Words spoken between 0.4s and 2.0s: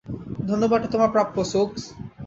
ধন্যবাদটা তোমার প্রাপ্য, সোকস।